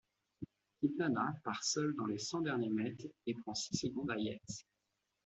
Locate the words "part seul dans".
1.43-2.07